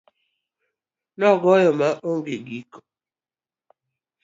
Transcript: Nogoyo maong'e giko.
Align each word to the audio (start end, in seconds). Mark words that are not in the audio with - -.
Nogoyo 1.17 1.71
maong'e 1.79 2.35
giko. 2.47 2.79